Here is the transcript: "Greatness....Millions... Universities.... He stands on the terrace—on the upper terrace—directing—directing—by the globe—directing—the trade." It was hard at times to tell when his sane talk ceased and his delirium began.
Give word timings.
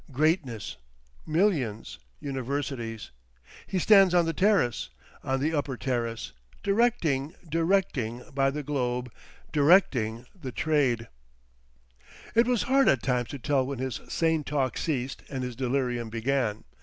"Greatness....Millions... 0.11 1.99
Universities.... 2.19 3.11
He 3.67 3.77
stands 3.77 4.15
on 4.15 4.25
the 4.25 4.33
terrace—on 4.33 5.39
the 5.39 5.53
upper 5.53 5.77
terrace—directing—directing—by 5.77 8.49
the 8.49 8.63
globe—directing—the 8.63 10.51
trade." 10.53 11.07
It 12.33 12.47
was 12.47 12.63
hard 12.63 12.87
at 12.89 13.03
times 13.03 13.29
to 13.29 13.37
tell 13.37 13.63
when 13.67 13.77
his 13.77 14.01
sane 14.09 14.43
talk 14.43 14.75
ceased 14.75 15.21
and 15.29 15.43
his 15.43 15.55
delirium 15.55 16.09
began. 16.09 16.63